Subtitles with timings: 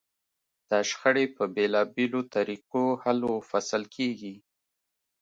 [0.69, 4.35] دا شخړې په بېلابېلو طریقو حل و فصل کېږي.